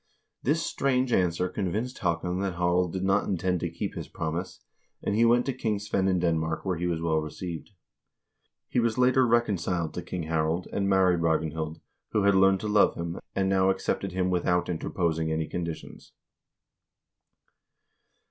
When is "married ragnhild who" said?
10.89-12.23